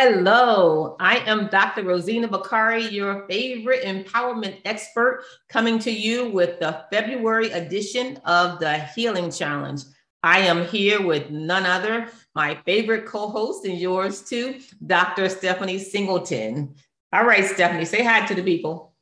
[0.00, 1.82] Hello, I am Dr.
[1.82, 8.78] Rosina Bakari, your favorite empowerment expert, coming to you with the February edition of the
[8.94, 9.82] Healing Challenge.
[10.22, 15.28] I am here with none other, my favorite co host and yours too, Dr.
[15.28, 16.76] Stephanie Singleton.
[17.12, 18.94] All right, Stephanie, say hi to the people.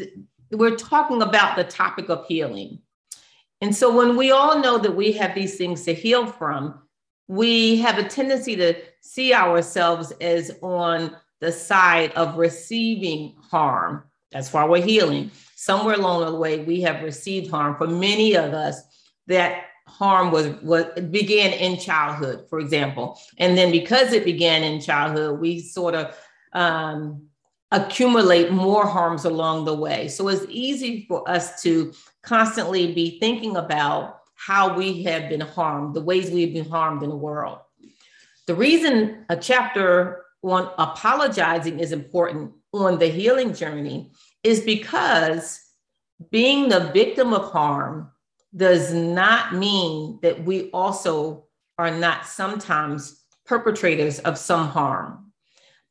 [0.52, 2.80] we're talking about the topic of healing
[3.62, 6.80] and so when we all know that we have these things to heal from,
[7.28, 14.04] we have a tendency to see ourselves as on the side of receiving harm.
[14.32, 15.32] That's why we're healing.
[15.56, 17.76] Somewhere along the way, we have received harm.
[17.78, 18.82] For many of us,
[19.28, 23.20] that harm was what began in childhood, for example.
[23.38, 26.16] And then because it began in childhood, we sort of
[26.54, 27.28] um,
[27.72, 30.08] accumulate more harms along the way.
[30.08, 31.94] So it's easy for us to
[32.24, 37.10] constantly be thinking about how we have been harmed, the ways we've been harmed in
[37.10, 37.60] the world.
[38.48, 44.12] The reason a chapter on apologizing is important on the healing journey
[44.44, 45.60] is because
[46.32, 48.12] being the victim of harm
[48.56, 51.46] does not mean that we also
[51.78, 55.29] are not sometimes perpetrators of some harm.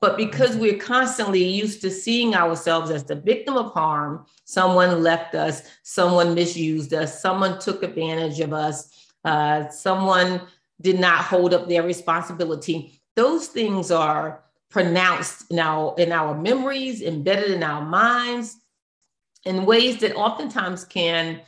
[0.00, 5.34] But because we're constantly used to seeing ourselves as the victim of harm, someone left
[5.34, 8.90] us, someone misused us, someone took advantage of us,
[9.24, 10.42] uh, someone
[10.80, 13.00] did not hold up their responsibility.
[13.16, 18.56] Those things are pronounced now in our memories, embedded in our minds,
[19.44, 21.40] in ways that oftentimes can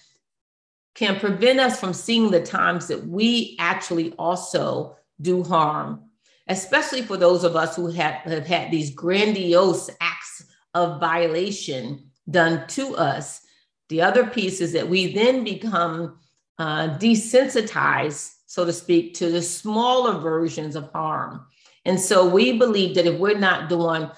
[0.96, 6.09] can prevent us from seeing the times that we actually also do harm
[6.50, 10.44] especially for those of us who have, have had these grandiose acts
[10.74, 13.40] of violation done to us.
[13.88, 16.18] The other piece is that we then become
[16.58, 21.46] uh, desensitized, so to speak, to the smaller versions of harm.
[21.84, 24.10] And so we believe that if we're not doing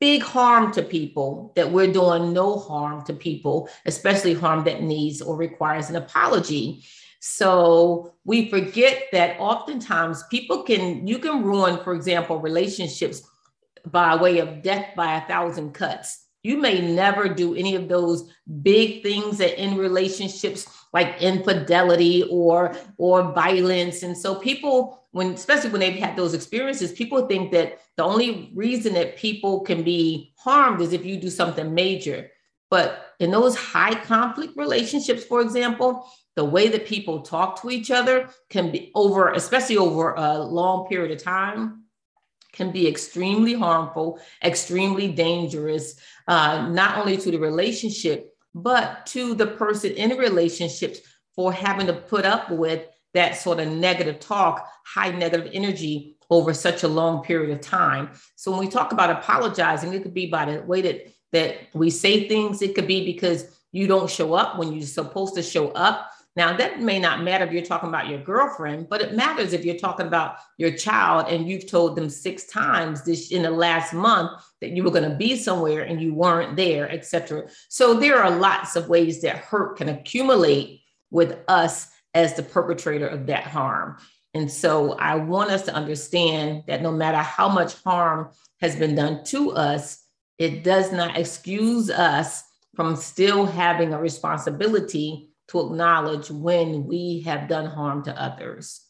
[0.00, 5.20] big harm to people, that we're doing no harm to people, especially harm that needs
[5.20, 6.82] or requires an apology.
[7.26, 13.22] So we forget that oftentimes people can, you can ruin, for example, relationships
[13.86, 16.26] by way of death by a thousand cuts.
[16.42, 18.30] You may never do any of those
[18.60, 24.02] big things that in relationships like infidelity or or violence.
[24.02, 28.52] And so people, when especially when they've had those experiences, people think that the only
[28.54, 32.30] reason that people can be harmed is if you do something major.
[32.68, 37.90] But in those high conflict relationships, for example, the way that people talk to each
[37.90, 41.84] other can be over, especially over a long period of time,
[42.52, 45.96] can be extremely harmful, extremely dangerous,
[46.28, 51.00] uh, not only to the relationship, but to the person in relationships
[51.34, 56.54] for having to put up with that sort of negative talk, high negative energy over
[56.54, 58.10] such a long period of time.
[58.36, 61.90] So when we talk about apologizing, it could be by the way that that we
[61.90, 62.62] say things.
[62.62, 66.10] It could be because you don't show up when you're supposed to show up.
[66.36, 69.64] Now, that may not matter if you're talking about your girlfriend, but it matters if
[69.64, 73.94] you're talking about your child and you've told them six times this in the last
[73.94, 77.48] month that you were going to be somewhere and you weren't there, etc.
[77.68, 80.80] So there are lots of ways that hurt can accumulate
[81.12, 83.96] with us as the perpetrator of that harm.
[84.34, 88.96] And so I want us to understand that no matter how much harm has been
[88.96, 90.02] done to us,
[90.38, 92.42] it does not excuse us
[92.74, 98.80] from still having a responsibility to acknowledge when we have done harm to others.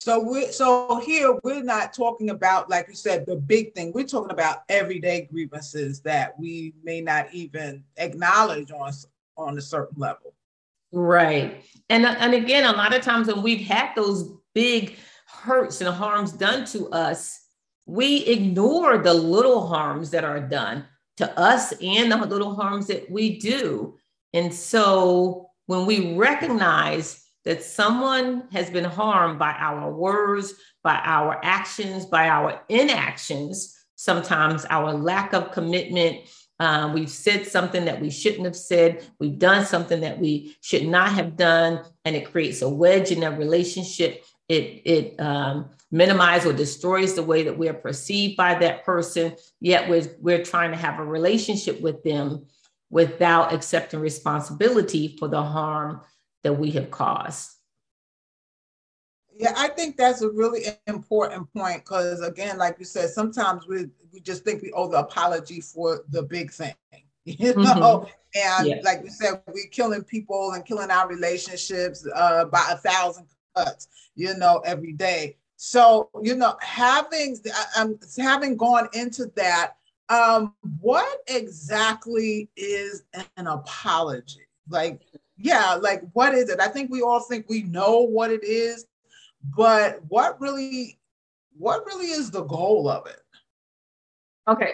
[0.00, 3.92] So we so here we're not talking about like you said the big thing.
[3.92, 8.92] We're talking about everyday grievances that we may not even acknowledge on
[9.36, 10.34] on a certain level.
[10.92, 11.64] Right.
[11.90, 14.96] And and again a lot of times when we've had those big
[15.26, 17.40] hurts and harms done to us,
[17.86, 20.84] we ignore the little harms that are done
[21.16, 23.98] to us and the little harms that we do.
[24.36, 30.52] And so when we recognize that someone has been harmed by our words,
[30.84, 36.18] by our actions, by our inactions, sometimes our lack of commitment.
[36.60, 39.06] Uh, we've said something that we shouldn't have said.
[39.18, 43.22] We've done something that we should not have done, and it creates a wedge in
[43.22, 44.22] a relationship.
[44.50, 49.34] It it um, minimizes or destroys the way that we're perceived by that person.
[49.60, 52.46] Yet we're we're trying to have a relationship with them
[52.90, 56.00] without accepting responsibility for the harm
[56.42, 57.50] that we have caused.
[59.38, 63.86] Yeah, I think that's a really important point because, again, like you said, sometimes we
[64.12, 66.74] we just think we owe the apology for the big thing,
[67.24, 68.06] you know.
[68.06, 68.10] Mm-hmm.
[68.58, 68.76] And yeah.
[68.82, 73.88] like you said, we're killing people and killing our relationships uh, by a thousand cuts,
[74.14, 75.36] you know, every day.
[75.56, 77.38] So you know, having
[77.76, 79.74] I'm having gone into that,
[80.08, 83.04] um, what exactly is
[83.36, 84.46] an apology?
[84.68, 85.00] Like
[85.36, 86.60] yeah, like what is it?
[86.60, 88.86] I think we all think we know what it is,
[89.56, 90.98] but what really,
[91.58, 93.20] what really is the goal of it?
[94.48, 94.72] Okay,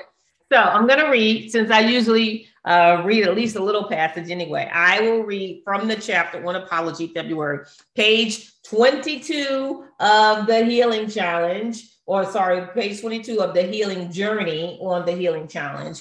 [0.53, 4.71] so I'm to read since I usually uh, read at least a little passage anyway.
[4.73, 11.83] I will read from the chapter One Apology February, page 22 of the Healing Challenge,
[12.07, 16.01] or sorry, page 22 of the Healing Journey on the Healing Challenge.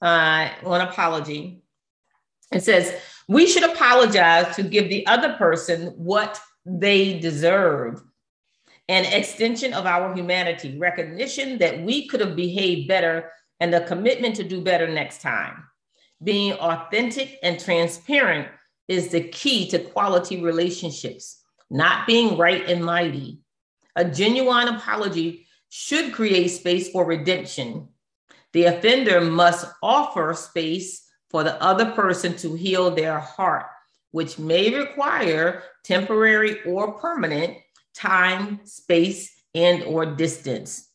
[0.00, 1.62] Uh, one apology.
[2.50, 2.94] It says,
[3.28, 8.02] we should apologize to give the other person what they deserve.
[8.88, 13.30] An extension of our humanity, recognition that we could have behaved better,
[13.60, 15.64] and a commitment to do better next time.
[16.22, 18.48] Being authentic and transparent
[18.88, 23.40] is the key to quality relationships, not being right and mighty.
[23.96, 27.88] A genuine apology should create space for redemption.
[28.52, 33.66] The offender must offer space for the other person to heal their heart,
[34.10, 37.56] which may require temporary or permanent
[37.94, 40.88] time, space, and or distance.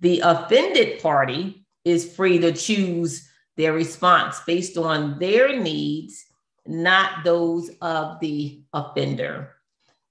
[0.00, 3.29] The offended party is free to choose
[3.60, 6.24] their response based on their needs,
[6.66, 9.54] not those of the offender.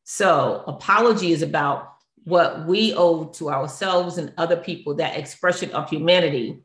[0.04, 1.94] So, apology is about
[2.26, 6.64] what we owe to ourselves and other people, that expression of humanity.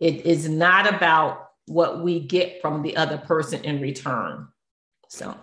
[0.00, 4.48] It is not about what we get from the other person in return.
[5.08, 5.36] So.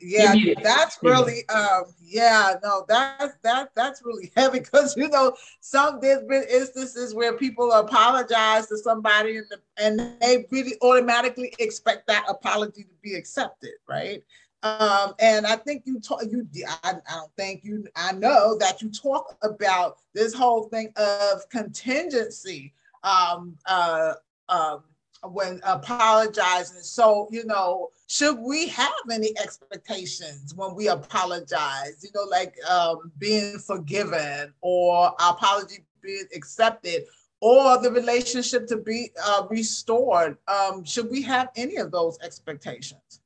[0.00, 5.98] Yeah that's really um yeah no that's that that's really heavy because you know some
[6.00, 12.06] there's been instances where people apologize to somebody and, the, and they really automatically expect
[12.06, 14.22] that apology to be accepted right
[14.64, 18.80] um, and I think you talk, you, I, I don't think you, I know that
[18.80, 22.72] you talk about this whole thing of contingency
[23.02, 24.14] um, uh,
[24.48, 24.84] um,
[25.22, 26.80] when apologizing.
[26.80, 33.10] So, you know, should we have any expectations when we apologize, you know, like um,
[33.18, 37.04] being forgiven or our apology being accepted?
[37.40, 40.38] Or the relationship to be uh, restored.
[40.48, 43.20] Um, should we have any of those expectations?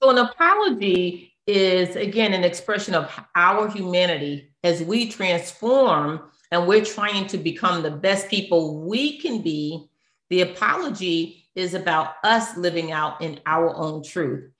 [0.00, 6.84] So, an apology is, again, an expression of our humanity as we transform and we're
[6.84, 9.88] trying to become the best people we can be.
[10.30, 14.50] The apology is about us living out in our own truth.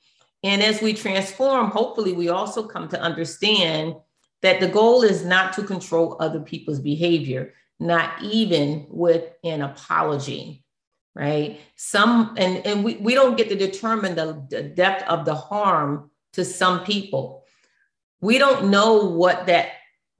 [0.42, 3.94] And as we transform, hopefully, we also come to understand
[4.42, 10.64] that the goal is not to control other people's behavior, not even with an apology
[11.14, 11.60] right?
[11.76, 16.10] Some and and we, we don't get to determine the, the depth of the harm
[16.32, 17.44] to some people.
[18.20, 19.72] We don't know what that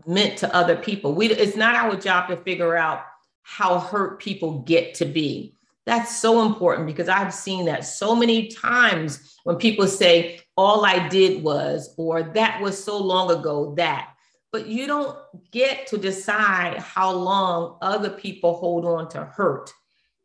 [0.07, 1.15] meant to other people.
[1.15, 3.03] We it's not our job to figure out
[3.43, 5.57] how hurt people get to be.
[5.87, 11.09] That's so important because I've seen that so many times when people say, all I
[11.09, 14.11] did was, or that was so long ago that.
[14.51, 15.19] But you don't
[15.51, 19.73] get to decide how long other people hold on to hurt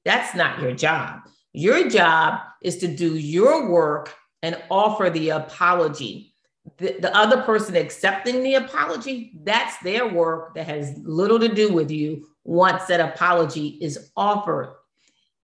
[0.06, 1.22] that's not your job.
[1.54, 6.34] Your job is to do your work and offer the apology.
[6.78, 11.74] The, the, other person accepting the apology, that's their work that has little to do
[11.74, 14.76] with you once that apology is offered.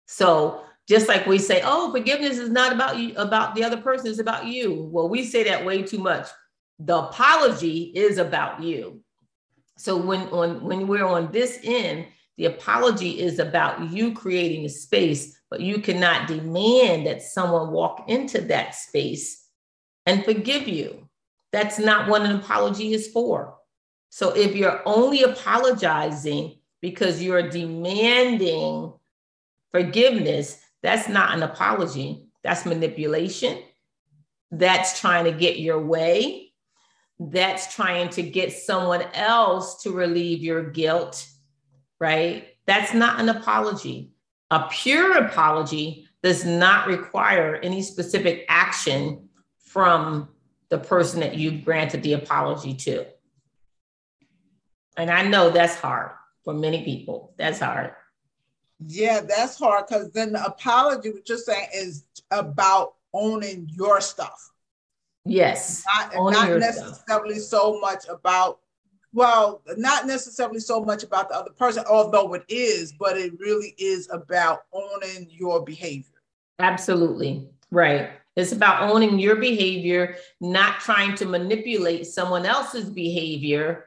[0.07, 4.09] So just like we say, oh, forgiveness is not about you, about the other person,
[4.09, 4.89] it's about you.
[4.91, 6.29] Well, we say that way too much.
[6.79, 9.01] The apology is about you.
[9.79, 12.07] So when on when we're on this end,
[12.37, 18.05] the apology is about you creating a space, but you cannot demand that someone walk
[18.09, 19.49] into that space
[20.07, 21.09] and forgive you.
[21.53, 23.57] That's not what an apology is for.
[24.11, 28.93] So if you're only apologizing because you're demanding
[29.75, 32.29] forgiveness, that's not an apology.
[32.45, 33.59] That's manipulation.
[34.53, 36.53] That's trying to get your way.
[37.19, 41.27] That's trying to get someone else to relieve your guilt,
[41.99, 42.47] right?
[42.67, 44.13] That's not an apology.
[44.53, 49.29] A pure apology does not require any specific action
[49.59, 50.29] from
[50.69, 53.07] the person that you granted the apology to.
[54.97, 56.13] And I know that's hard
[56.45, 57.35] for many people.
[57.39, 57.95] That's hard.
[58.87, 64.51] Yeah, that's hard because then the apology, what you're saying, is about owning your stuff.
[65.25, 65.85] Yes.
[66.15, 67.63] Not, not necessarily stuff.
[67.63, 68.61] so much about,
[69.13, 73.75] well, not necessarily so much about the other person, although it is, but it really
[73.79, 76.21] is about owning your behavior.
[76.59, 77.49] Absolutely.
[77.71, 78.11] Right.
[78.37, 83.87] It's about owning your behavior, not trying to manipulate someone else's behavior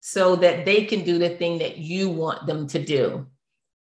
[0.00, 3.26] so that they can do the thing that you want them to do.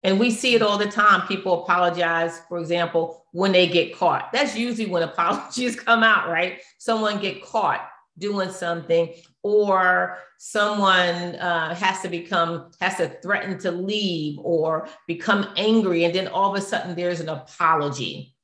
[0.04, 1.26] And we see it all the time.
[1.28, 4.30] People apologize, for example, when they get caught.
[4.32, 6.60] That's usually when apologies come out, right?
[6.78, 13.70] Someone get caught doing something or someone uh, has to become has to threaten to
[13.70, 18.34] leave or become angry and then all of a sudden there's an apology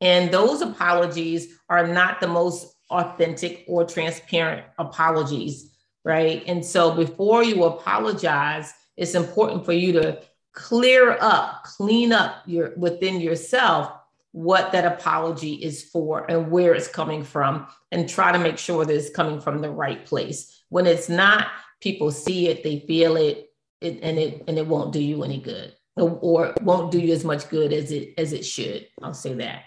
[0.00, 7.44] and those apologies are not the most authentic or transparent apologies right and so before
[7.44, 10.20] you apologize it's important for you to
[10.52, 13.92] clear up, clean up your within yourself
[14.32, 18.84] what that apology is for and where it's coming from and try to make sure
[18.84, 20.62] that it's coming from the right place.
[20.70, 21.48] When it's not,
[21.80, 25.38] people see it, they feel it, it and it and it won't do you any
[25.38, 28.86] good or, or won't do you as much good as it as it should.
[29.02, 29.64] I'll say that.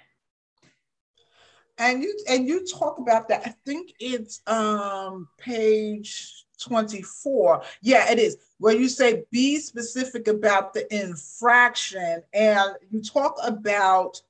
[1.78, 3.42] And you and you talk about that.
[3.46, 7.64] I think it's um page 24.
[7.82, 8.38] Yeah, it is.
[8.58, 14.22] Where you say be specific about the infraction and you talk about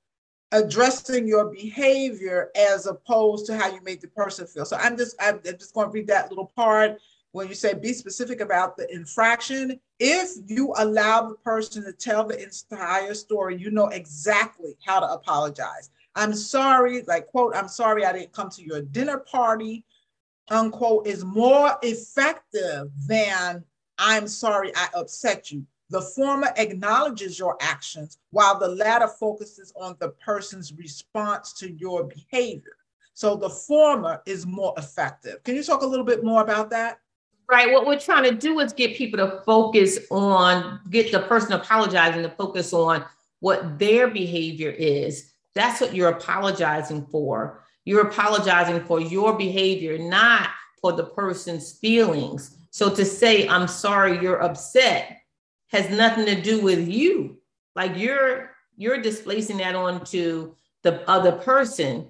[0.52, 4.66] addressing your behavior as opposed to how you make the person feel.
[4.66, 7.00] So I'm just I'm just going to read that little part
[7.32, 9.80] when you say be specific about the infraction.
[10.00, 15.12] If you allow the person to tell the entire story, you know exactly how to
[15.12, 15.90] apologize.
[16.16, 19.84] I'm sorry, like quote, I'm sorry I didn't come to your dinner party
[20.50, 23.64] unquote, is more effective than
[23.98, 25.66] I'm sorry I upset you.
[25.90, 32.06] The former acknowledges your actions while the latter focuses on the person's response to your
[32.06, 32.78] behavior.
[33.14, 35.44] So the former is more effective.
[35.44, 37.00] Can you talk a little bit more about that?
[37.48, 37.72] Right.
[37.72, 42.24] What we're trying to do is get people to focus on, get the person apologizing
[42.24, 43.06] to focus on
[43.40, 45.34] what their behavior is.
[45.54, 47.64] That's what you're apologizing for.
[47.86, 50.50] You're apologizing for your behavior, not
[50.82, 52.58] for the person's feelings.
[52.72, 55.20] So to say, I'm sorry you're upset
[55.68, 57.38] has nothing to do with you.
[57.76, 62.08] Like you're you're displacing that onto the other person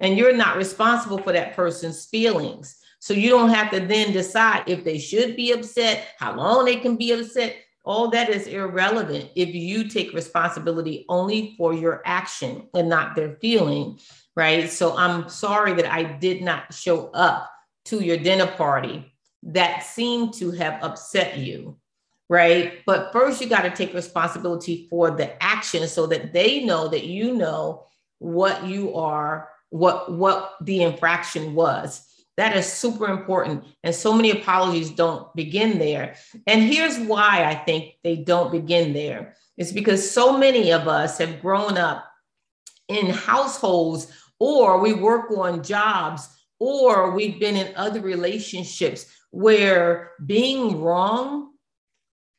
[0.00, 2.76] and you're not responsible for that person's feelings.
[3.00, 6.76] So you don't have to then decide if they should be upset, how long they
[6.76, 7.56] can be upset.
[7.84, 13.36] All that is irrelevant if you take responsibility only for your action and not their
[13.42, 13.98] feeling
[14.36, 14.70] right?
[14.70, 17.50] So I'm sorry that I did not show up
[17.86, 19.12] to your dinner party
[19.42, 21.76] that seemed to have upset you,
[22.28, 22.80] right?
[22.86, 27.04] But first, you got to take responsibility for the action so that they know that
[27.04, 27.84] you know
[28.18, 32.08] what you are, what what the infraction was.
[32.36, 33.64] That is super important.
[33.84, 36.16] And so many apologies don't begin there.
[36.48, 39.36] And here's why I think they don't begin there.
[39.56, 42.04] It's because so many of us have grown up
[42.88, 50.80] in households or we work on jobs, or we've been in other relationships where being
[50.80, 51.50] wrong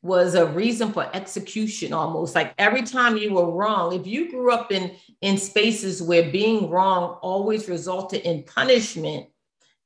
[0.02, 2.34] was a reason for execution almost.
[2.34, 6.70] Like every time you were wrong if you grew up in in spaces where being
[6.70, 9.26] wrong always resulted in punishment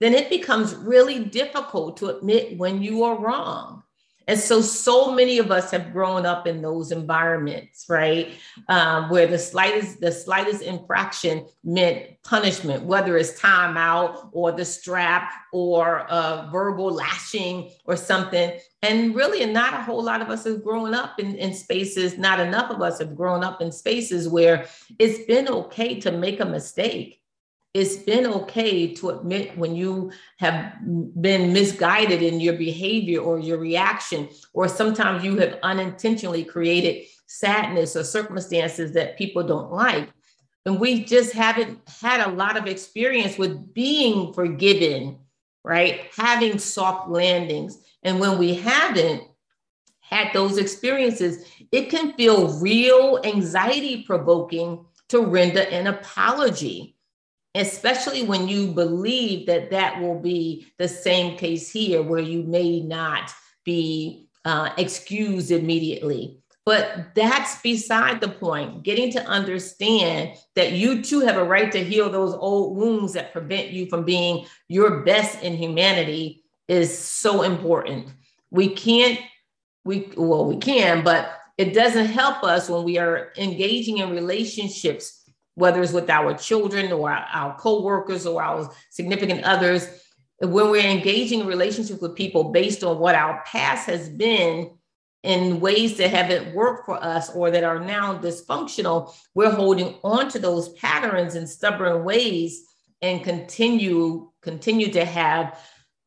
[0.01, 3.83] then it becomes really difficult to admit when you are wrong
[4.31, 8.29] And so, so many of us have grown up in those environments, right?
[8.69, 15.33] Um, where the slightest, the slightest infraction meant punishment, whether it's timeout or the strap
[15.53, 18.57] or a verbal lashing or something.
[18.83, 22.39] And really, not a whole lot of us have grown up in, in spaces, not
[22.39, 24.65] enough of us have grown up in spaces where
[25.01, 27.20] it's been okay to make a mistake
[27.73, 30.75] it's been okay to admit when you have
[31.21, 37.95] been misguided in your behavior or your reaction, or sometimes you have unintentionally created sadness
[37.95, 40.09] or circumstances that people don't like.
[40.67, 45.21] And we just haven't had a lot of experience with being forgiven,
[45.65, 46.11] right?
[46.17, 47.79] Having soft landings.
[48.03, 49.23] And when we haven't
[50.01, 56.97] had those experiences, it can feel real anxiety provoking to render an apology
[57.55, 62.81] especially when you believe that that will be the same case here where you may
[62.81, 63.33] not
[63.65, 66.39] be uh, excused immediately.
[66.65, 71.83] But that's beside the point getting to understand that you too have a right to
[71.83, 77.43] heal those old wounds that prevent you from being your best in humanity is so
[77.43, 78.09] important.
[78.51, 79.19] We can't
[79.85, 85.20] we well we can but it doesn't help us when we are engaging in relationships
[85.61, 89.87] whether it's with our children or our, our co-workers or our significant others,
[90.41, 94.71] when we're engaging in relationships with people based on what our past has been
[95.23, 100.29] in ways that haven't worked for us or that are now dysfunctional, we're holding on
[100.31, 102.63] to those patterns in stubborn ways
[103.03, 105.59] and continue continue to have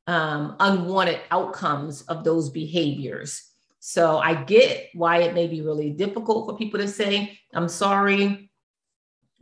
[0.07, 3.43] um, unwanted outcomes of those behaviors.
[3.79, 8.49] So I get why it may be really difficult for people to say, I'm sorry,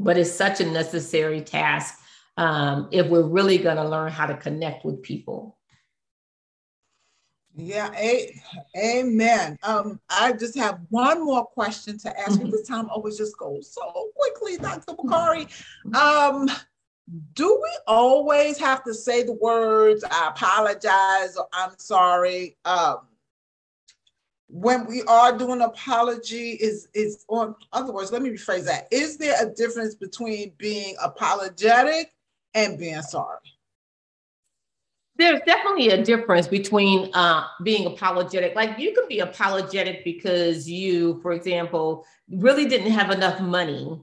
[0.04, 2.00] but it's such a necessary task
[2.38, 5.58] um, if we're really going to learn how to connect with people.
[7.56, 8.42] Yeah, a-
[8.78, 9.58] amen.
[9.64, 12.46] Um, I just have one more question to ask you.
[12.46, 12.52] Mm-hmm.
[12.52, 14.96] This time always just goes so quickly, Dr.
[14.96, 15.48] Bakari.
[15.94, 16.50] Um,
[17.34, 22.56] do we always have to say the words "I apologize" or "I'm sorry"?
[22.64, 23.00] Um,
[24.52, 28.88] when we are doing apology is is or other words let me rephrase that.
[28.92, 32.14] Is there a difference between being apologetic
[32.54, 33.40] and being sorry?
[35.16, 38.56] There's definitely a difference between uh, being apologetic.
[38.56, 44.00] Like you can be apologetic because you for example really didn't have enough money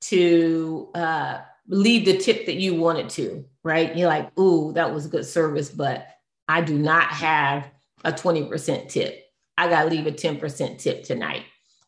[0.00, 3.96] to uh, leave the tip that you wanted to right?
[3.96, 6.08] You're like ooh that was good service but
[6.48, 7.70] i do not have
[8.04, 9.21] a 20% tip
[9.56, 11.44] I got to leave a 10% tip tonight.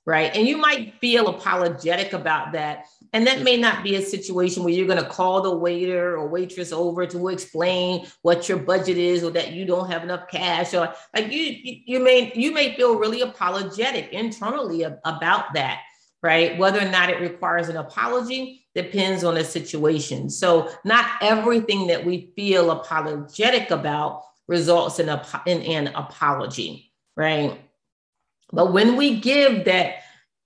[0.06, 0.36] Right.
[0.36, 2.84] And you might feel apologetic about that.
[3.14, 6.28] And that may not be a situation where you're going to call the waiter or
[6.28, 10.74] waitress over to explain what your budget is or that you don't have enough cash
[10.74, 15.80] or like you, you may, you may feel really apologetic internally about that.
[16.22, 16.58] Right.
[16.58, 20.28] Whether or not it requires an apology depends on the situation.
[20.28, 27.60] So not everything that we feel apologetic about results in, a, in an apology right?
[28.52, 29.96] But when we give that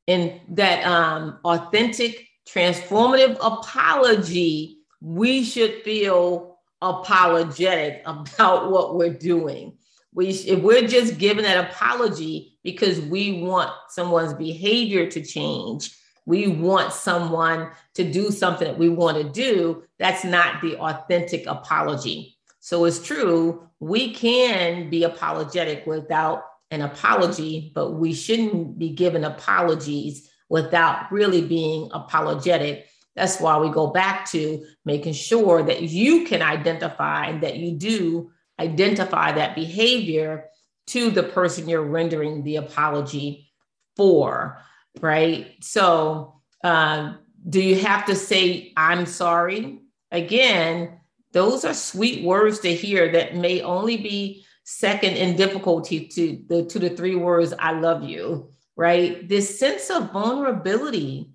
[0.07, 9.77] in that um, authentic, transformative apology, we should feel apologetic about what we're doing.
[10.15, 16.49] We, if we're just giving that apology because we want someone's behavior to change, we
[16.49, 22.37] want someone to do something that we want to do, that's not the authentic apology.
[22.61, 29.25] So it's true, we can be apologetic without an apology, but we shouldn't be given
[29.25, 32.89] apologies without really being apologetic.
[33.17, 37.73] That's why we go back to making sure that you can identify and that you
[37.73, 40.47] do identify that behavior
[40.89, 43.51] to the person you're rendering the apology
[43.97, 44.61] for,
[45.01, 45.55] right?
[45.61, 49.81] So, um, do you have to say, I'm sorry?
[50.11, 50.99] Again,
[51.33, 56.63] those are sweet words to hear that may only be second in difficulty to the
[56.63, 59.27] two to three words I love you, right?
[59.27, 61.31] This sense of vulnerability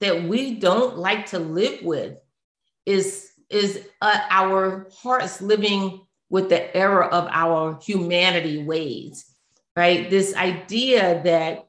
[0.00, 2.18] that we don't like to live with
[2.84, 9.34] is is uh, our hearts living with the error of our humanity ways,
[9.74, 10.10] right?
[10.10, 11.66] This idea that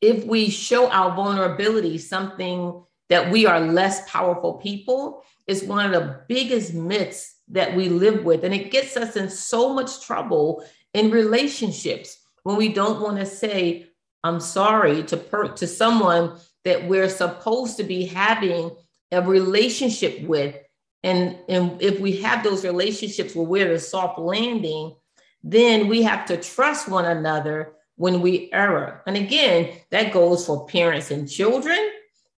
[0.00, 5.92] if we show our vulnerability, something that we are less powerful people is one of
[5.92, 8.44] the biggest myths that we live with.
[8.44, 13.26] And it gets us in so much trouble in relationships when we don't want to
[13.26, 13.86] say,
[14.24, 18.70] I'm sorry to, per- to someone that we're supposed to be having
[19.12, 20.56] a relationship with.
[21.04, 24.96] And, and if we have those relationships where we're the soft landing,
[25.44, 29.02] then we have to trust one another when we err.
[29.06, 31.78] And again, that goes for parents and children,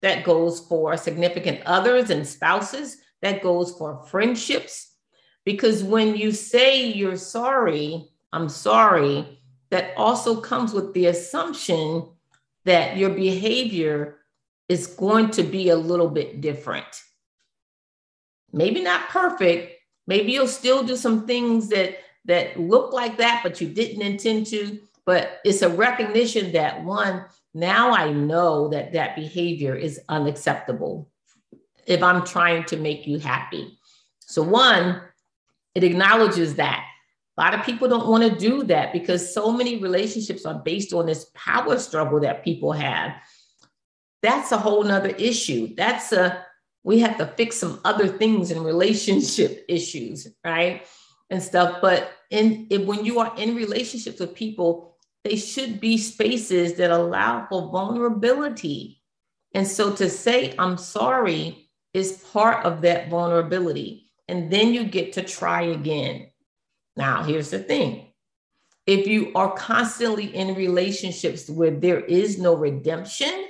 [0.01, 4.93] that goes for significant others and spouses, that goes for friendships.
[5.45, 9.39] Because when you say you're sorry, I'm sorry,
[9.71, 12.07] that also comes with the assumption
[12.65, 14.19] that your behavior
[14.67, 17.03] is going to be a little bit different.
[18.51, 19.75] Maybe not perfect.
[20.07, 24.47] Maybe you'll still do some things that that look like that, but you didn't intend
[24.47, 24.79] to.
[25.05, 31.09] But it's a recognition that one, now I know that that behavior is unacceptable
[31.87, 33.77] if I'm trying to make you happy.
[34.19, 35.01] So, one,
[35.73, 36.85] it acknowledges that.
[37.37, 40.93] A lot of people don't want to do that because so many relationships are based
[40.93, 43.13] on this power struggle that people have.
[44.21, 45.73] That's a whole nother issue.
[45.75, 46.45] That's a,
[46.83, 50.85] we have to fix some other things in relationship issues, right?
[51.29, 51.79] And stuff.
[51.81, 54.97] But in when you are in relationships with people,
[55.29, 58.99] they should be spaces that allow for vulnerability.
[59.53, 64.09] And so to say, I'm sorry, is part of that vulnerability.
[64.27, 66.31] And then you get to try again.
[66.95, 68.07] Now, here's the thing
[68.87, 73.45] if you are constantly in relationships where there is no redemption,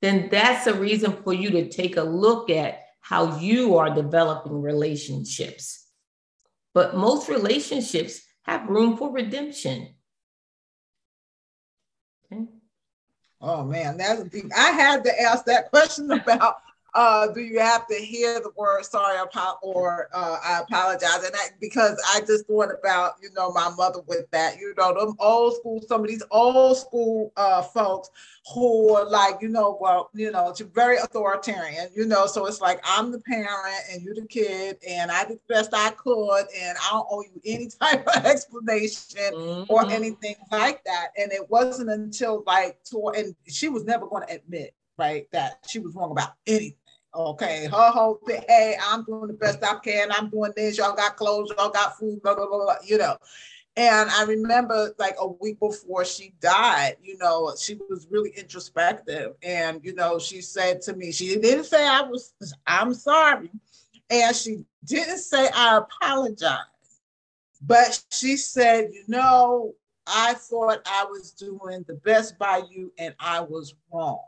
[0.00, 4.62] then that's a reason for you to take a look at how you are developing
[4.62, 5.88] relationships.
[6.72, 9.88] But most relationships have room for redemption.
[12.32, 12.44] Okay.
[13.40, 14.22] Oh man, that's.
[14.56, 16.62] I had to ask that question about
[16.94, 19.18] uh, do you have to hear the word sorry
[19.62, 21.24] or uh, I apologize?
[21.24, 24.94] And that because I just thought about, you know, my mother with that, you know,
[24.94, 28.10] them old school, some of these old school uh, folks
[28.54, 32.60] who are like, you know, well, you know, it's very authoritarian, you know, so it's
[32.60, 33.50] like I'm the parent
[33.92, 37.22] and you're the kid and I did the best I could and I don't owe
[37.22, 39.72] you any type of explanation mm-hmm.
[39.72, 41.08] or anything like that.
[41.18, 42.78] And it wasn't until like,
[43.14, 45.26] and she was never going to admit right?
[45.32, 46.74] That she was wrong about anything.
[47.14, 50.12] Okay, her whole thing, hey, I'm doing the best I can.
[50.12, 50.76] I'm doing this.
[50.76, 53.16] Y'all got clothes, y'all got food, blah, blah, blah, blah, you know.
[53.76, 59.34] And I remember like a week before she died, you know, she was really introspective.
[59.42, 62.34] And, you know, she said to me, she didn't say I was,
[62.66, 63.50] I'm sorry.
[64.10, 66.58] And she didn't say I apologize.
[67.62, 69.74] But she said, you know,
[70.08, 74.24] I thought I was doing the best by you and I was wrong.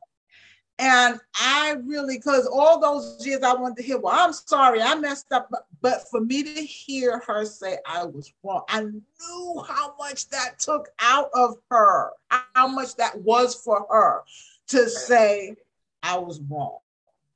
[0.80, 4.94] And I really, because all those years I wanted to hear, well, I'm sorry, I
[4.94, 5.48] messed up.
[5.50, 10.30] But, but for me to hear her say I was wrong, I knew how much
[10.30, 14.22] that took out of her, how much that was for her
[14.68, 15.54] to say
[16.02, 16.78] I was wrong,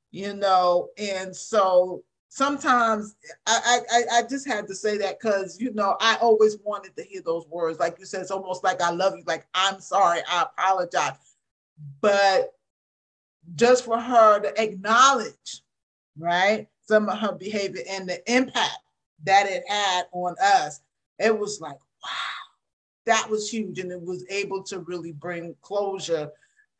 [0.09, 0.89] you know?
[0.97, 6.17] And so sometimes I, I, I just had to say that because, you know, I
[6.19, 7.77] always wanted to hear those words.
[7.77, 11.13] Like you said, it's almost like I love you, like I'm sorry, I apologize.
[12.01, 12.54] But
[13.53, 15.61] just for her to acknowledge,
[16.17, 18.79] right, some of her behavior and the impact
[19.23, 20.81] that it had on us,
[21.19, 22.09] it was like, wow,
[23.05, 23.79] that was huge.
[23.79, 26.31] And it was able to really bring closure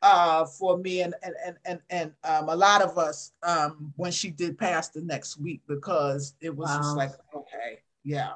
[0.02, 4.12] uh, for me and and and and, and um, a lot of us um, when
[4.12, 6.76] she did pass the next week because it was wow.
[6.76, 8.32] just like okay yeah.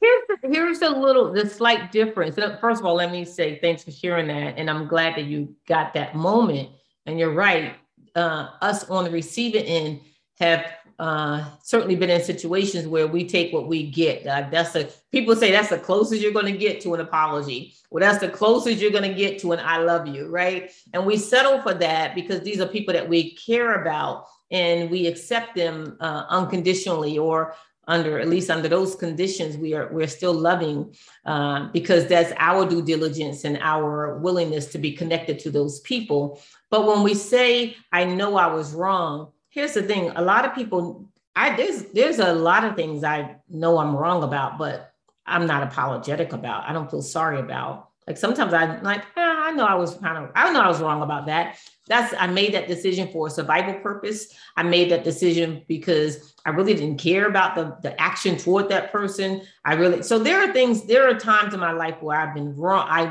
[0.00, 2.34] Here's the, here's a little the slight difference.
[2.34, 4.58] First of all let me say thanks for sharing that.
[4.58, 6.70] And i'm glad that you got that moment
[7.06, 7.76] and you're right.
[8.14, 10.00] Uh, us on the receiving end
[10.38, 10.66] have
[10.98, 14.26] uh, certainly been in situations where we take what we get.
[14.26, 17.74] Uh, that's a people say that's the closest you're going to get to an apology.
[17.90, 20.70] Well, that's the closest you're going to get to an "I love you," right?
[20.92, 25.08] And we settle for that because these are people that we care about and we
[25.08, 30.32] accept them uh, unconditionally, or under at least under those conditions we are we're still
[30.32, 30.94] loving
[31.26, 36.40] uh, because that's our due diligence and our willingness to be connected to those people
[36.74, 40.52] but when we say i know i was wrong here's the thing a lot of
[40.56, 44.92] people i there's there's a lot of things i know i'm wrong about but
[45.24, 47.90] i'm not apologetic about i don't feel sorry about.
[48.08, 50.80] Like sometimes i'm like eh, i know i was kind of i know i was
[50.80, 51.58] wrong about that.
[51.86, 54.34] That's i made that decision for a survival purpose.
[54.56, 58.90] I made that decision because i really didn't care about the, the action toward that
[58.92, 59.42] person.
[59.64, 62.54] I really so there are things there are times in my life where i've been
[62.56, 63.02] wrong i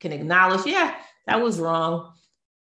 [0.00, 0.94] can acknowledge yeah
[1.26, 2.12] that was wrong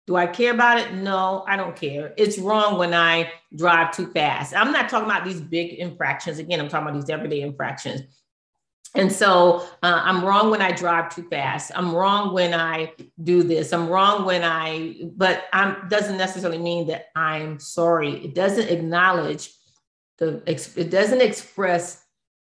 [0.06, 4.06] do i care about it no i don't care it's wrong when i drive too
[4.12, 8.02] fast i'm not talking about these big infractions again i'm talking about these everyday infractions
[8.96, 11.70] and so uh, I'm wrong when I drive too fast.
[11.74, 12.92] I'm wrong when I
[13.22, 13.72] do this.
[13.72, 18.24] I'm wrong when I, but I'm doesn't necessarily mean that I'm sorry.
[18.24, 19.52] It doesn't acknowledge
[20.18, 22.02] the, it doesn't express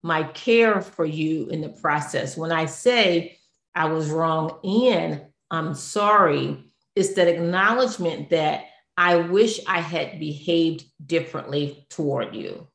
[0.04, 2.38] my care for you in the process.
[2.38, 3.40] When I say
[3.74, 6.64] I was wrong and I'm sorry,
[6.96, 8.66] it's that acknowledgement that
[8.98, 12.68] I wish I had behaved differently toward you.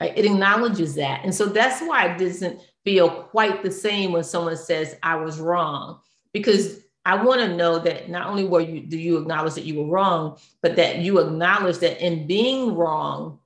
[0.00, 1.24] It acknowledges that.
[1.24, 5.40] And so that's why it doesn't feel quite the same when someone says, I was
[5.40, 5.98] wrong,
[6.32, 9.80] because I want to know that not only were you do you acknowledge that you
[9.80, 13.38] were wrong, but that you acknowledge that in being wrong,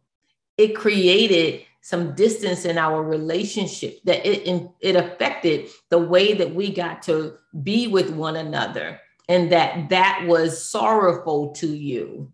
[0.59, 6.73] it created some distance in our relationship that it it affected the way that we
[6.73, 12.33] got to be with one another and that that was sorrowful to you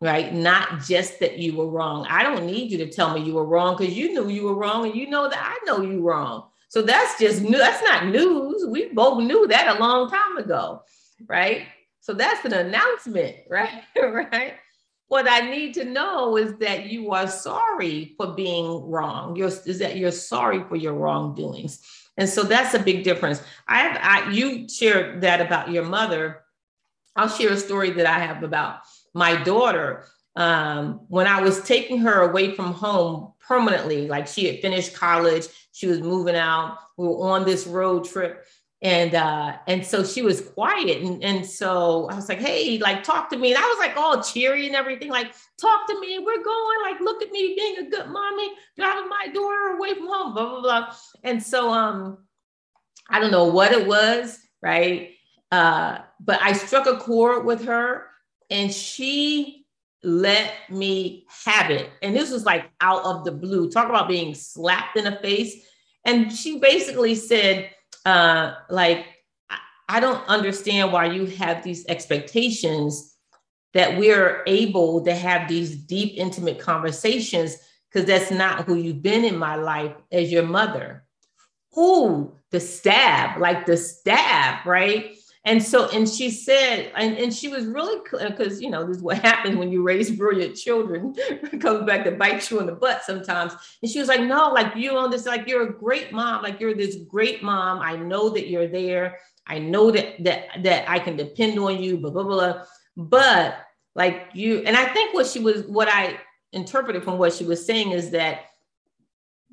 [0.00, 0.32] right?
[0.32, 2.06] Not just that you were wrong.
[2.08, 4.54] I don't need you to tell me you were wrong because you knew you were
[4.54, 6.44] wrong and you know that i know you wrong.
[6.68, 8.64] So that's just new that's not news.
[8.68, 10.82] We both knew that a long time ago
[11.26, 11.62] right?
[12.00, 13.82] So that's an announcement right?
[13.96, 14.54] Right?
[15.08, 19.36] What I need to know is that you are sorry for being wrong.
[19.36, 21.82] You're, is that you're sorry for your wrongdoings.
[22.18, 23.42] And so that's a big difference.
[23.66, 26.42] I have I, you shared that about your mother.
[27.16, 28.80] I'll share a story that I have about
[29.14, 30.04] my daughter.
[30.36, 35.46] Um, when I was taking her away from home permanently, like she had finished college,
[35.72, 36.78] she was moving out.
[36.96, 38.44] We were on this road trip
[38.80, 43.02] and uh and so she was quiet and, and so i was like hey like
[43.02, 43.52] talk to me.
[43.52, 46.18] And i was like all cheery and everything like talk to me.
[46.20, 50.06] We're going like look at me being a good mommy driving my daughter away from
[50.06, 50.94] home blah blah blah.
[51.24, 52.18] And so um
[53.10, 55.10] i don't know what it was right?
[55.50, 58.06] Uh but i struck a chord with her
[58.50, 59.66] and she
[60.04, 61.90] let me have it.
[62.02, 63.68] And this was like out of the blue.
[63.68, 65.66] Talk about being slapped in the face.
[66.04, 67.70] And she basically said
[68.04, 69.06] uh, like
[69.88, 73.16] I don't understand why you have these expectations
[73.74, 77.56] that we're able to have these deep, intimate conversations
[77.90, 81.04] because that's not who you've been in my life as your mother.
[81.76, 85.16] Ooh, the stab, like the stab, right?
[85.44, 88.98] And so, and she said, and, and she was really, because, uh, you know, this
[88.98, 91.14] is what happens when you raise brilliant children,
[91.60, 93.54] comes back to bite you in the butt sometimes.
[93.82, 96.60] And she was like, no, like you on this, like you're a great mom, like
[96.60, 97.80] you're this great mom.
[97.80, 99.18] I know that you're there.
[99.46, 102.64] I know that, that, that I can depend on you, blah, blah, blah.
[102.96, 103.58] But
[103.94, 106.18] like you, and I think what she was, what I
[106.52, 108.46] interpreted from what she was saying is that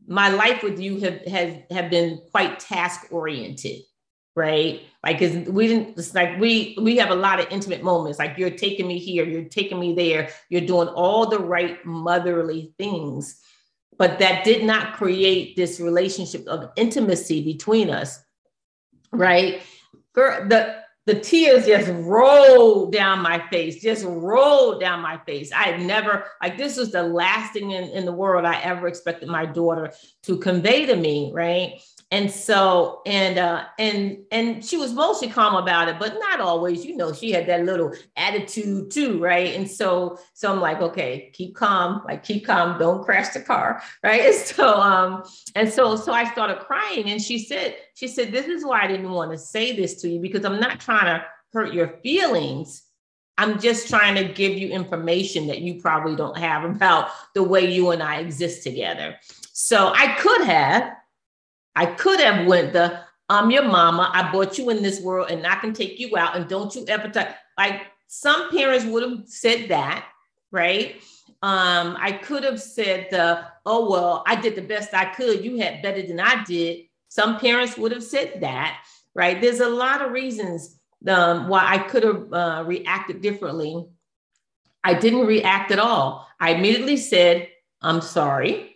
[0.07, 3.81] my life with you have, has, have been quite task oriented
[4.35, 4.81] right?
[5.03, 8.19] Like, cause we didn't, it's like we, we have a lot of intimate moments.
[8.19, 12.73] Like you're taking me here, you're taking me there, you're doing all the right motherly
[12.77, 13.41] things,
[13.97, 18.19] but that did not create this relationship of intimacy between us,
[19.11, 19.61] right?
[20.13, 25.51] Girl, the, the tears just rolled down my face, just rolled down my face.
[25.51, 28.87] I had never, like, this was the last thing in, in the world I ever
[28.87, 29.93] expected my daughter
[30.23, 31.79] to convey to me, right?
[32.11, 36.85] And so and uh and and she was mostly calm about it but not always
[36.85, 39.55] you know she had that little attitude too right?
[39.55, 43.81] And so so i'm like okay keep calm like keep calm don't crash the car
[44.03, 44.21] right?
[44.21, 45.23] And so um
[45.55, 48.87] and so so i started crying and she said she said this is why i
[48.87, 52.83] didn't want to say this to you because i'm not trying to hurt your feelings.
[53.37, 57.71] I'm just trying to give you information that you probably don't have about the way
[57.71, 59.15] you and I exist together.
[59.53, 60.93] So I could have,
[61.75, 64.11] I could have went the I'm your mama.
[64.13, 66.85] I brought you in this world and I can take you out and don't you
[66.87, 67.33] ever touch.
[67.57, 70.07] Like some parents would have said that,
[70.51, 71.01] right?
[71.41, 75.43] Um, I could have said the, oh well, I did the best I could.
[75.43, 76.85] You had better than I did.
[77.07, 78.83] Some parents would have said that,
[79.15, 79.41] right?
[79.41, 83.87] There's a lot of reasons um, why I could have uh, reacted differently.
[84.83, 86.27] I didn't react at all.
[86.39, 87.49] I immediately said,
[87.81, 88.75] I'm sorry.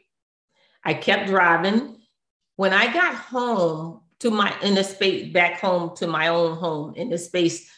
[0.83, 1.98] I kept driving
[2.59, 6.93] when I got home to my in the space back home to my own home
[6.95, 7.71] in the space,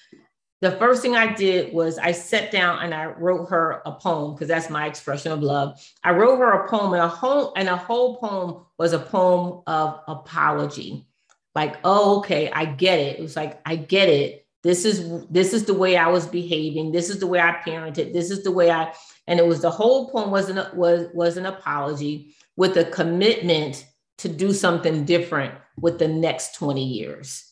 [0.62, 4.34] the first thing I did was I sat down and I wrote her a poem
[4.34, 5.80] because that's my expression of love.
[6.04, 9.62] I wrote her a poem and a whole and a whole poem was a poem
[9.68, 11.06] of apology.
[11.54, 13.20] Like, oh, okay, I get it.
[13.20, 14.48] It was like, I get it.
[14.64, 16.92] This is this is the way I was behaving.
[16.92, 18.14] This is the way I parented.
[18.14, 18.96] This is the way I
[19.28, 23.86] and it was the whole poem was an was was an apology with a commitment
[24.22, 27.52] to do something different with the next 20 years,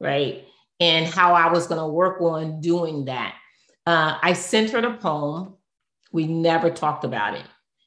[0.00, 0.44] right?
[0.80, 3.36] And how I was going to work on doing that.
[3.86, 5.54] Uh, I sent her the poem.
[6.12, 7.44] We never talked about it.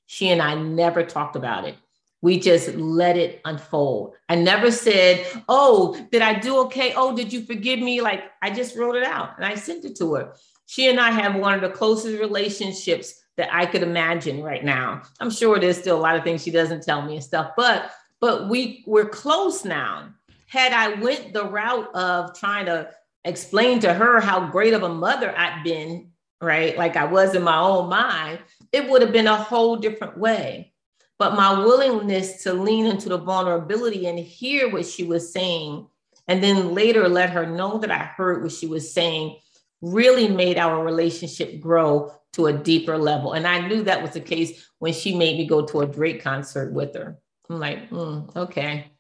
[0.07, 1.75] She and I never talked about it.
[2.21, 4.13] We just let it unfold.
[4.29, 6.93] I never said, Oh, did I do okay?
[6.95, 8.01] Oh, did you forgive me?
[8.01, 10.33] Like I just wrote it out and I sent it to her.
[10.67, 15.01] She and I have one of the closest relationships that I could imagine right now.
[15.19, 17.91] I'm sure there's still a lot of things she doesn't tell me and stuff, but
[18.21, 20.13] but we we're close now.
[20.47, 22.89] Had I went the route of trying to
[23.25, 26.77] explain to her how great of a mother I'd been, right?
[26.77, 28.39] Like I was in my own mind,
[28.71, 30.73] it would have been a whole different way.
[31.17, 35.87] But my willingness to lean into the vulnerability and hear what she was saying,
[36.27, 39.37] and then later let her know that I heard what she was saying,
[39.81, 43.33] really made our relationship grow to a deeper level.
[43.33, 46.23] And I knew that was the case when she made me go to a Drake
[46.23, 47.20] concert with her.
[47.51, 48.91] I'm like, mm, okay,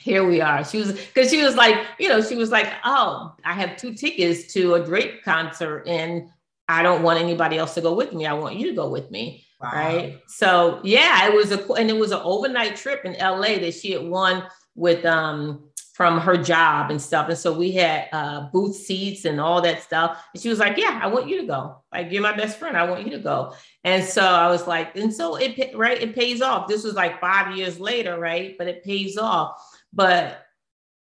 [0.00, 0.64] here we are.
[0.64, 3.94] She was because she was like, you know, she was like, oh, I have two
[3.94, 6.28] tickets to a Drake concert and
[6.66, 8.26] I don't want anybody else to go with me.
[8.26, 9.44] I want you to go with me.
[9.60, 9.70] Wow.
[9.72, 10.18] Right.
[10.28, 13.92] So yeah, it was a and it was an overnight trip in LA that she
[13.92, 14.44] had won
[14.74, 17.28] with um from her job and stuff.
[17.28, 20.20] And so we had uh, booth seats and all that stuff.
[20.34, 21.82] And she was like, Yeah, I want you to go.
[21.92, 22.76] Like, you're my best friend.
[22.76, 23.54] I want you to go.
[23.84, 26.66] And so I was like, And so it, right, it pays off.
[26.66, 28.58] This was like five years later, right?
[28.58, 29.56] But it pays off.
[29.92, 30.44] But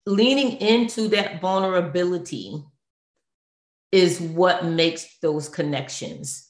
[0.07, 2.63] leaning into that vulnerability
[3.91, 6.49] is what makes those connections.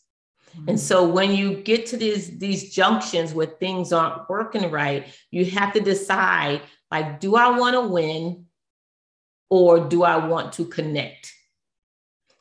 [0.56, 0.70] Mm-hmm.
[0.70, 5.44] And so when you get to these these junctions where things aren't working right, you
[5.46, 8.46] have to decide like do I want to win
[9.50, 11.34] or do I want to connect?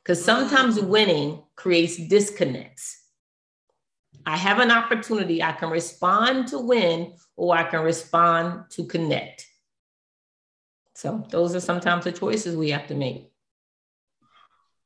[0.04, 0.88] Cuz sometimes mm-hmm.
[0.88, 3.02] winning creates disconnects.
[4.26, 9.46] I have an opportunity I can respond to win or I can respond to connect.
[10.94, 13.30] So those are sometimes the choices we have to make.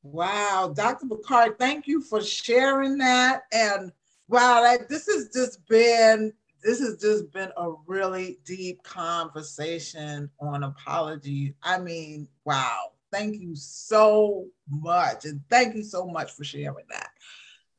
[0.03, 1.07] Wow, Dr.
[1.07, 3.44] Bakari, thank you for sharing that.
[3.53, 3.92] And
[4.29, 10.62] wow, like, this has just been this has just been a really deep conversation on
[10.62, 11.55] apology.
[11.62, 15.25] I mean, wow, thank you so much.
[15.25, 17.11] And thank you so much for sharing that.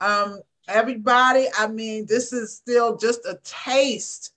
[0.02, 4.34] Um, everybody, I mean, this is still just a taste